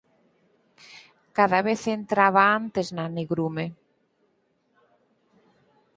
[1.37, 3.65] Cada vez entraba antes na negrume.